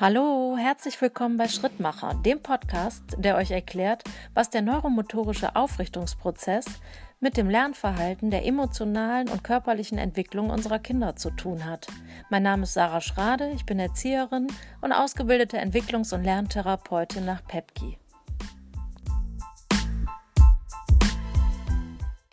Hallo, 0.00 0.56
herzlich 0.56 1.02
willkommen 1.02 1.38
bei 1.38 1.48
Schrittmacher, 1.48 2.14
dem 2.24 2.40
Podcast, 2.40 3.02
der 3.16 3.34
euch 3.34 3.50
erklärt, 3.50 4.04
was 4.32 4.48
der 4.48 4.62
neuromotorische 4.62 5.56
Aufrichtungsprozess 5.56 6.66
mit 7.18 7.36
dem 7.36 7.50
Lernverhalten 7.50 8.30
der 8.30 8.46
emotionalen 8.46 9.28
und 9.28 9.42
körperlichen 9.42 9.98
Entwicklung 9.98 10.50
unserer 10.50 10.78
Kinder 10.78 11.16
zu 11.16 11.30
tun 11.30 11.64
hat. 11.64 11.88
Mein 12.30 12.44
Name 12.44 12.62
ist 12.62 12.74
Sarah 12.74 13.00
Schrade, 13.00 13.50
ich 13.56 13.66
bin 13.66 13.80
Erzieherin 13.80 14.46
und 14.82 14.92
ausgebildete 14.92 15.58
Entwicklungs- 15.58 16.14
und 16.14 16.22
Lerntherapeutin 16.22 17.24
nach 17.24 17.44
PEPGI. 17.44 17.98